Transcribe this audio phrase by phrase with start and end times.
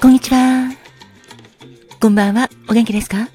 [0.00, 0.70] こんにちは。
[2.00, 2.48] こんばんは。
[2.68, 3.28] お元気ですか？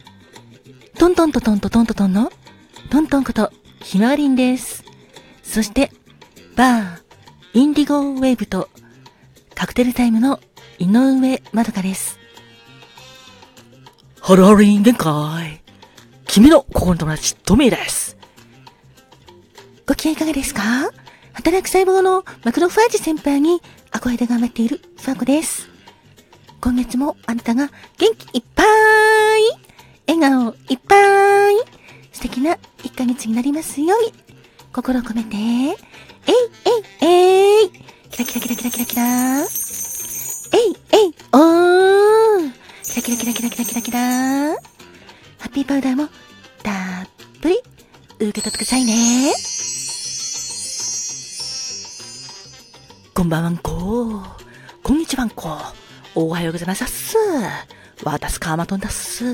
[0.97, 2.31] トントントントントントンの
[2.89, 3.51] トントンこと
[3.81, 4.85] ひまわりんです。
[5.43, 5.91] そして、
[6.55, 6.99] バー、
[7.53, 8.69] インディゴウェーブと
[9.53, 10.39] カクテルタイムの
[10.79, 12.17] 井上まどかです。
[14.21, 15.61] ハロハリン限界。
[16.25, 18.15] 君の心の友達、トミーです。
[19.85, 20.61] ご機嫌いかがですか？
[21.33, 25.72] 働く細胞のマクロファージ先輩に憧れで頑張っているファコです。
[26.63, 28.65] 今月もあなたが元気いっぱい。
[30.07, 31.55] 笑顔いっぱい。
[32.13, 34.13] 素敵な1ヶ月になりますように。
[34.71, 35.73] 心を込めて、えい
[37.01, 37.69] えいえい。
[38.11, 39.41] キラキラキラキラキラキラ。
[39.41, 39.47] えい
[40.93, 42.51] えいおー。
[42.81, 43.81] キラキラキラキラキラキラ。
[43.81, 44.57] キラハ
[45.43, 46.07] ッピーパウダーも
[46.63, 47.09] たっ
[47.41, 47.59] ぷり
[48.21, 49.33] 受け取ってくださいね。
[53.13, 54.23] こんばんはんこ。
[54.81, 55.82] こんにちはんこ。
[56.15, 57.17] おはようございます。
[58.03, 59.25] 私カーマトンだっす。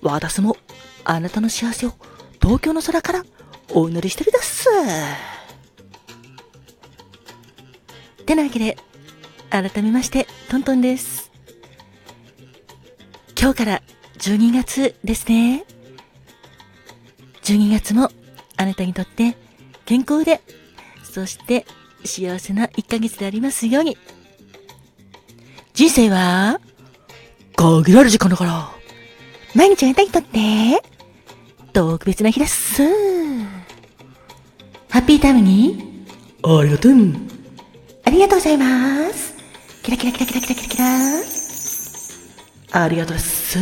[0.00, 0.56] 私も
[1.04, 1.92] あなたの幸せを
[2.40, 3.24] 東京の空から
[3.70, 4.68] お祈りしてるだっす。
[8.24, 8.76] てなわけで、
[9.50, 11.32] 改めまして、トントンです。
[13.36, 13.82] 今日から
[14.18, 15.64] 12月ですね。
[17.42, 18.08] 12月も
[18.56, 19.36] あなたにとって
[19.84, 20.42] 健康で、
[21.02, 21.66] そして
[22.04, 23.98] 幸せな1ヶ月でありますように。
[25.74, 26.60] 人生は、
[27.56, 28.70] 限られる時間だから、
[29.54, 30.82] 毎日あなたにとって、
[31.72, 32.82] 特別な日です。
[34.90, 36.04] ハッピータイムに、
[36.42, 36.92] ありがとう。
[38.04, 39.34] ありがとうございます。
[39.82, 40.84] キラキラキラキラキラキラキラ。
[42.84, 43.58] ありがとうです。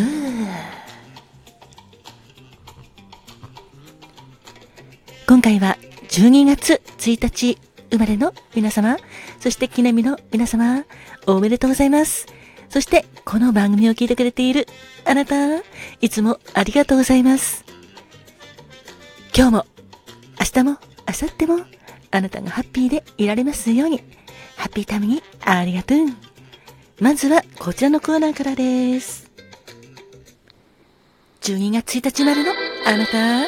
[5.28, 7.56] 今回は12月1日
[7.92, 8.96] 生まれの皆様、
[9.40, 10.84] そして記念日の皆様、
[11.26, 12.26] おめでとうございます。
[12.68, 14.68] そして、この番組を聞いてくれている
[15.06, 15.34] あなた、
[16.02, 17.64] いつもありがとうございます。
[19.34, 19.66] 今日も、
[20.38, 21.66] 明日も、明後日も、
[22.10, 24.02] あなたがハッピーでいられますように、
[24.56, 25.98] ハッピータイムにありがとう。
[27.00, 29.30] まずは、こちらのコーナーからです。
[31.40, 32.52] 12月1日まれの
[32.84, 33.46] あなた、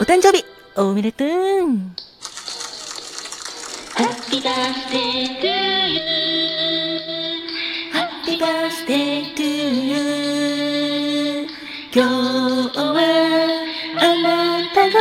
[0.00, 0.44] お誕生日、
[0.76, 2.01] おめでとう。
[4.32, 5.52] Happy birthday to
[5.92, 6.08] you.
[7.92, 9.44] Happy birthday to
[9.92, 11.46] you.
[11.92, 12.96] 今日は
[14.00, 14.88] あなた。
[14.88, 14.96] が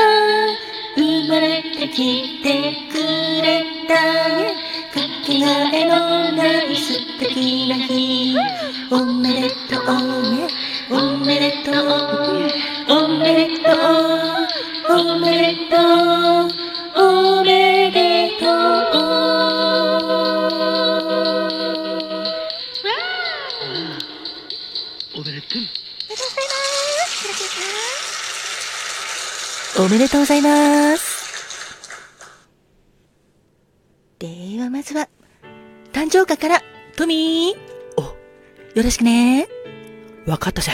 [0.98, 1.00] 生
[1.30, 2.46] まれてきて
[2.92, 2.98] く
[3.42, 3.96] れた。
[4.36, 4.52] ね。
[4.94, 8.36] かけがえのない素敵な日。
[8.92, 9.86] おめでとう
[10.36, 10.50] ね。
[10.90, 10.94] お
[11.26, 11.76] めでとう。
[12.90, 13.76] おめでとう。
[14.90, 15.78] おめでと
[16.38, 16.41] う。
[29.82, 31.32] おめでとうございます。
[34.20, 34.28] で
[34.62, 35.10] は、まずは、
[35.92, 36.62] 誕生花から、
[36.96, 38.00] トミー。
[38.00, 39.48] お、よろしくね。
[40.28, 40.72] わかったぜ。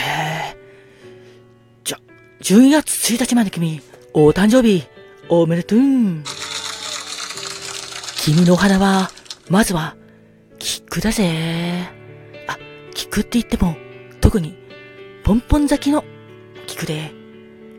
[1.84, 1.98] じゃ、
[2.42, 3.80] 12月1日まで君、
[4.12, 4.84] お誕生日、
[5.30, 5.78] おめでとう。
[8.18, 9.10] 君のお花は、
[9.48, 9.96] まずは、
[10.58, 11.88] 菊だぜ。
[12.46, 12.58] あ、
[12.92, 13.74] 菊って言っても、
[14.20, 14.54] 特に、
[15.24, 16.04] ポンポン咲きの
[16.66, 17.10] 菊で、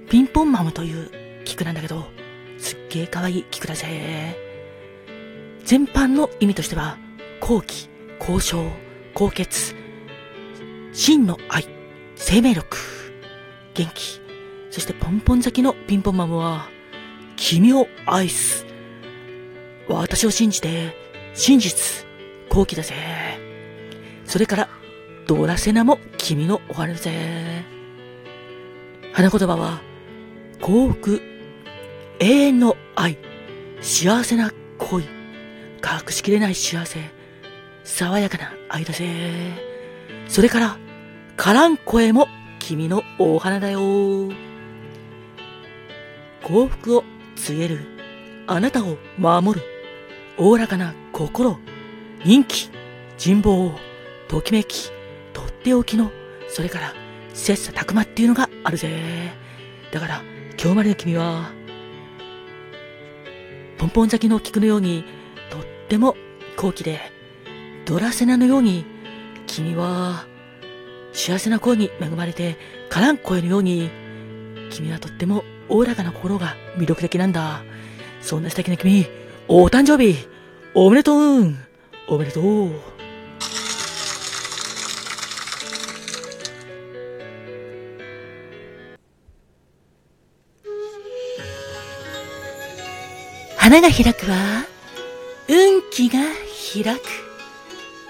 [0.09, 1.18] ピンポンマムという
[1.59, 2.05] 菊なんだけど、
[2.57, 4.37] すっげえ可愛い菊だぜ。
[5.65, 6.97] 全般の意味としては、
[7.41, 7.89] 後期、
[8.19, 8.71] 交渉、
[9.13, 9.75] 高潔、
[10.93, 11.65] 真の愛、
[12.15, 12.77] 生命力、
[13.73, 14.21] 元気、
[14.71, 16.69] そしてポンポン咲きのピンポンマムは、
[17.35, 18.65] 君を愛す。
[19.89, 20.95] 私を信じて、
[21.33, 22.05] 真実、
[22.49, 22.95] 後期だぜ。
[24.25, 24.69] それから、
[25.27, 27.65] ドラセナも君のお花だぜ。
[29.13, 29.81] 花言葉は、
[30.61, 31.38] 幸福、
[32.21, 33.17] 永遠の愛、
[33.79, 35.09] 幸せな恋、隠
[36.09, 36.99] しきれない幸せ、
[37.85, 39.07] 爽やかな愛だぜ。
[40.27, 40.77] それから、
[41.37, 42.27] カラン声も
[42.59, 43.79] 君のお花だよ。
[46.43, 47.03] 幸福を
[47.37, 47.85] 告げる、
[48.47, 49.65] あなたを守る、
[50.37, 51.57] おおらかな心、
[52.25, 52.69] 人気、
[53.17, 53.79] 人望、
[54.27, 54.91] ときめき、
[55.31, 56.11] とっておきの、
[56.49, 56.93] それから、
[57.33, 59.31] 切磋琢磨っていうのがあるぜ。
[59.93, 60.21] だから、
[60.61, 61.57] 今日までの君は、
[63.79, 65.05] ポンポン咲きの菊のように、
[65.49, 66.15] とっても
[66.57, 66.99] 高貴で、
[67.85, 68.85] ドラセナのように、
[69.47, 70.27] 君は、
[71.13, 72.57] 幸せな声に恵まれて、
[72.89, 73.89] からん声のように、
[74.69, 77.63] 君はとってもおおらかな心が魅力的なんだ。
[78.21, 79.07] そんな素敵な君、
[79.47, 80.27] お誕生日、
[80.73, 81.55] おめでとう
[82.09, 82.98] おめでとう
[93.69, 94.65] 花が開くは、
[95.47, 96.17] 運気が
[96.73, 97.01] 開く。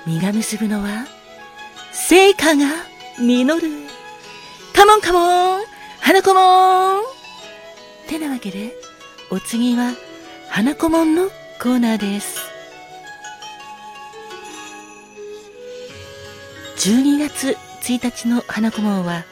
[0.08, 1.06] 実が結ぶのは、
[1.92, 2.66] 成果が
[3.20, 3.68] 実る。
[4.74, 5.66] カモンカモン
[6.00, 7.04] 花子もん
[8.08, 8.72] てなわけで、
[9.32, 9.96] お次は、
[10.48, 11.28] 花子もんの
[11.62, 12.40] コーナーです。
[16.78, 19.26] 12月1日の花子門は、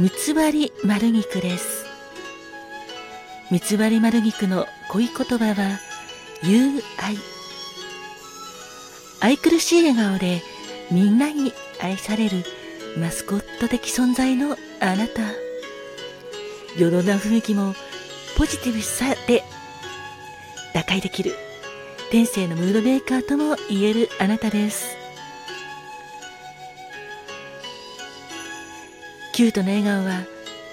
[0.00, 0.50] 三つ葉
[0.82, 1.86] 丸菊です。
[3.52, 5.78] 三つ葉丸菊の恋言葉は、
[6.42, 7.16] 友愛。
[9.20, 10.42] 愛くるしい笑顔で
[10.90, 12.44] みんなに愛される
[12.98, 15.22] マスコット的存在のあなた。
[16.76, 17.74] 世の中雰囲気も
[18.36, 19.42] ポジティブさで
[20.74, 21.32] 打開できる
[22.10, 24.96] 天性のムードメーカーとも言えるあなたです。
[29.32, 30.24] キュートな笑顔は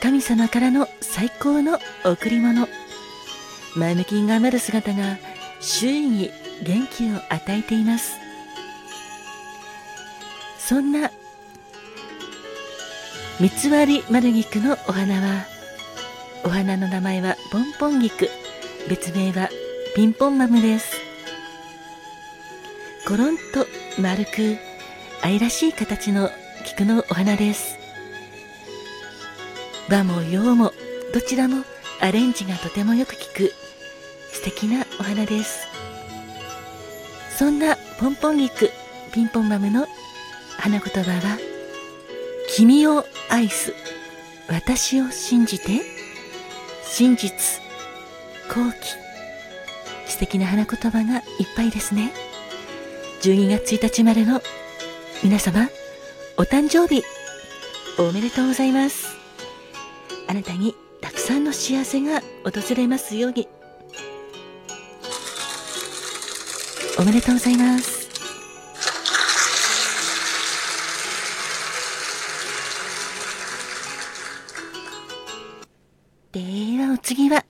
[0.02, 2.68] 神様からの最高の贈り物。
[3.76, 5.18] 前向きに頑張る姿が
[5.60, 6.32] 周囲に
[6.64, 8.18] 元気を与えています。
[10.60, 11.12] そんな
[13.40, 15.46] 三つ割り丸菊のお花は、
[16.44, 18.30] お花の名前はポンポン菊、
[18.88, 19.50] 別名は
[19.96, 20.96] ピンポンマムです。
[23.08, 23.66] コロンと
[24.00, 24.58] 丸く
[25.24, 26.30] 愛らしい形の
[26.66, 27.78] 菊のお花です。
[29.90, 30.72] 和も洋も
[31.14, 31.64] どちらも
[32.02, 33.54] アレンジがとてもよく効く
[34.34, 35.68] 素敵なお花です。
[37.38, 38.72] そんなポンポン菊
[39.14, 39.88] ピンポンマムの
[40.58, 41.38] 花言葉は
[42.50, 43.74] 君を愛す
[44.50, 45.82] 私を信じて
[46.84, 47.62] 真実
[48.50, 48.90] 好奇
[50.08, 51.24] 素敵な花言葉がいっ
[51.56, 52.12] ぱいですね。
[53.22, 54.42] 12月1日までの
[55.24, 55.70] 皆様
[56.38, 57.04] お誕生日
[58.00, 59.16] おめでとうございます。
[60.28, 63.48] あなたにたくさんの幸せが訪れますように。
[67.00, 68.02] おめでとうございます。
[76.32, 76.40] で
[76.80, 77.44] はお次は、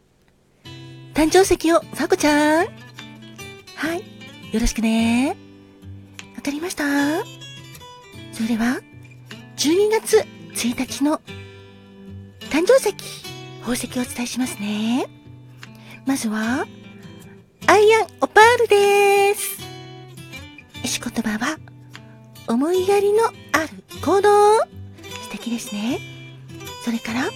[1.14, 2.68] 誕生石をさこちゃん。
[3.76, 4.00] はい。
[4.54, 5.36] よろしくね。
[6.36, 6.84] わかりました
[8.32, 8.80] それでは、
[9.58, 11.22] 12月1日の
[12.50, 12.96] 誕生石、
[13.62, 15.08] 宝石をお伝えしますね。
[16.06, 16.66] まずは、
[17.68, 19.60] アイアンオパールです。
[20.84, 21.58] 石言葉は、
[22.48, 24.60] 思いやりのある行動。
[24.60, 26.00] 素敵ですね。
[26.84, 27.30] それから、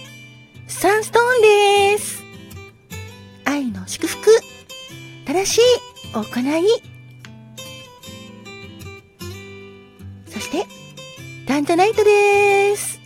[0.66, 2.22] サンストーンです。
[3.44, 4.30] 愛の祝福。
[5.26, 5.60] 正しい
[6.12, 6.26] 行い。
[10.28, 10.66] そして、
[11.46, 13.00] タンタナイトです。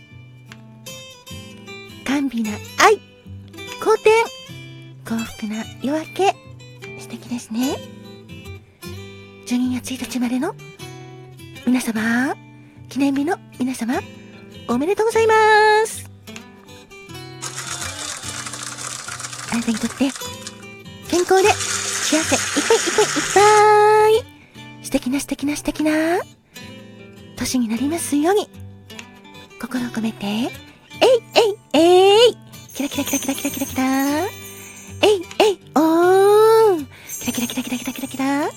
[2.05, 3.00] 甘美な愛、
[3.91, 4.23] 好天、
[5.03, 6.35] 幸福な夜明け、
[6.97, 7.75] 素敵ですね。
[9.47, 10.55] 12月1日までの。
[11.67, 12.33] 皆様、
[12.87, 13.99] 記念日の皆様、
[14.69, 15.33] おめでとうございま
[15.85, 16.09] す。
[19.51, 19.97] あなたにとって、
[21.09, 21.49] 健康で。
[21.51, 22.35] 幸せ。
[22.37, 25.91] いっぱいいっぱいいっぱい、素敵な素敵な素敵な、
[27.35, 28.49] 年になりますように、
[29.59, 30.49] 心を込めて、えい
[31.73, 32.10] えいえい。
[32.73, 33.83] キラキラキラキラキラキラキラ。
[34.25, 36.85] えいえいおー。
[37.19, 38.07] キラキラキラキラキラキラ。
[38.07, 38.49] キラハ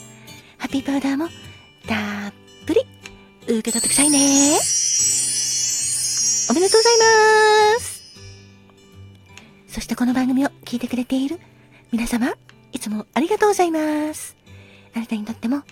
[0.66, 1.26] ッピーパウダーも
[1.86, 2.32] たっ
[2.64, 2.82] ぷり。
[3.42, 4.18] 受け取ってくださいね。
[6.48, 6.98] おめでとうござい
[7.76, 8.02] ます。
[9.66, 11.40] そしてこの番組を聞いてくれている
[11.90, 12.34] 皆様、
[12.72, 14.36] いつもありがとうございます。
[14.94, 15.62] あなたにとっても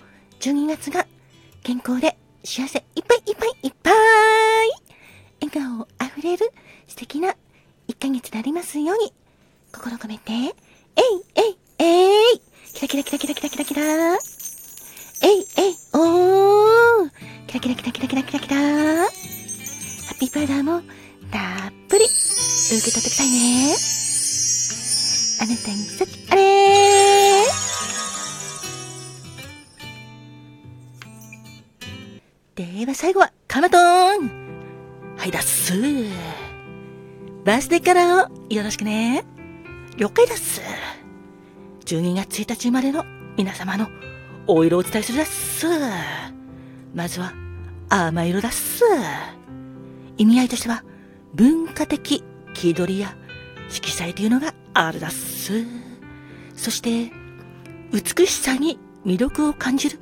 [0.41, 1.07] 12月が
[1.63, 3.93] 健康で幸せいっぱいいっぱいいっぱい。
[5.41, 6.51] 笑顔あふれる
[6.87, 7.35] 素敵な
[7.93, 9.13] 1ヶ月でありますように、
[9.71, 10.51] 心込めて、えい
[11.35, 12.41] えいえい。
[12.73, 14.15] キラキラキラキラキラキラキラ。
[14.15, 14.17] え
[15.27, 17.11] いえいおー。
[17.47, 18.55] キラキラキラキラキラキラキラ。
[18.55, 19.07] ハ
[20.11, 20.81] ッピーパウダーも
[21.31, 22.05] たっぷり。
[22.05, 23.75] 受け取ってくださいね。
[25.41, 26.41] あなたに幸あれ。
[32.55, 34.43] では最後は、カマトーン。
[35.17, 35.73] はいだっす
[37.45, 39.25] バースデーカラーをよろしくね。
[39.97, 40.61] 了解だっす。
[41.85, 43.03] 12月1日生まれの
[43.35, 43.89] 皆様の
[44.47, 45.67] お色をお伝えするだっす。
[46.95, 47.33] まずは
[47.89, 48.85] 甘色だっす。
[50.17, 50.85] 意味合いとしては
[51.33, 52.23] 文化的
[52.53, 53.13] 気取りや
[53.67, 55.65] 色彩というのがあるだっす。
[56.55, 57.11] そして
[57.91, 59.99] 美しさに魅力を感じる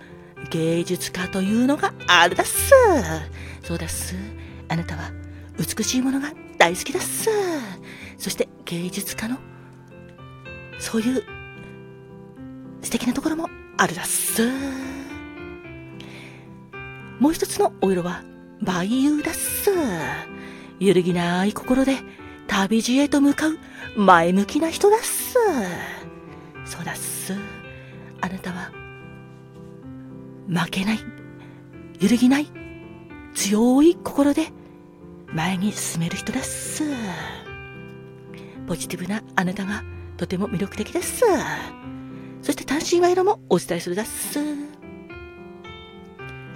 [0.52, 2.70] 芸術家というのがあるだっす。
[3.64, 4.16] そうだっす。
[4.68, 5.21] あなたは
[5.62, 7.30] 美しいものが大好きだっす。
[8.18, 9.38] そして芸術家の、
[10.80, 11.24] そういう
[12.82, 14.50] 素敵なところもあるだっす。
[17.20, 18.24] もう一つのお色は、
[18.62, 19.72] バイユーだっす。
[20.80, 21.98] 揺るぎない心で
[22.48, 23.58] 旅路へと向かう
[23.96, 25.36] 前向きな人だっす。
[26.66, 27.36] そうだっす。
[28.22, 28.72] あなたは、
[30.48, 31.00] 負けない、
[32.00, 32.48] 揺るぎない、
[33.36, 34.48] 強い心で
[35.34, 36.84] 前に進める人だっす。
[38.68, 39.84] ポジティブなあなたが
[40.18, 41.24] とても魅力的です。
[42.42, 44.40] そして単身は色もお伝えするだっす。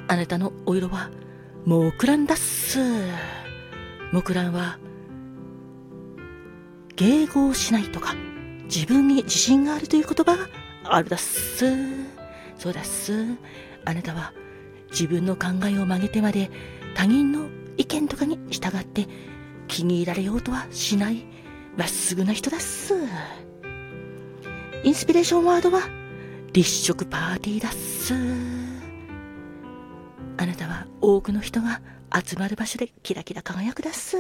[0.08, 1.10] あなたのお色は
[1.66, 2.80] 木蘭だっす。
[4.12, 4.78] 木蘭は
[6.96, 8.14] 迎合しないとか
[8.66, 10.50] 自分に自信があるという言葉が
[10.84, 11.66] あるだっす。
[12.58, 13.26] そうだっす。
[13.86, 14.34] あなたは
[14.92, 16.50] 自分の考えを曲げてまで
[16.96, 19.08] 他人の意見とかに従って
[19.68, 21.26] 気に入られようとはしない
[21.78, 22.94] まっすぐな人だっす。
[24.84, 25.82] インスピレーションワードは
[26.54, 28.14] 立食パーティーだっす。
[30.38, 31.82] あなたは多くの人が
[32.14, 34.18] 集まる場所でキラキラ輝くだっす。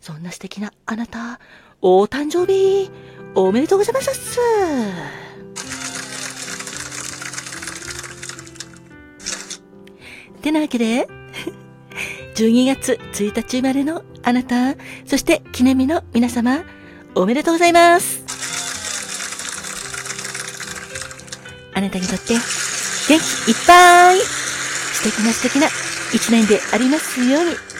[0.00, 1.40] そんな素敵なあなた、
[1.80, 2.90] お誕生日、
[3.34, 4.38] おめでとうございますっす。
[10.42, 11.06] てなわけで、
[12.34, 14.74] 12月1日生まれのあなた、
[15.06, 16.62] そして記念日の皆様、
[17.14, 18.22] おめでとうございます。
[21.74, 22.40] あなたにとって元
[23.08, 25.66] 気いっぱい素敵な素敵な
[26.14, 27.71] 一年でありますように。